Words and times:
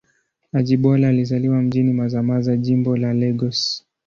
Ajibola 0.53 1.07
alizaliwa 1.09 1.61
mjini 1.61 1.93
Mazamaza, 1.93 2.57
Jimbo 2.57 2.97
la 2.97 3.13
Lagos. 3.13 3.85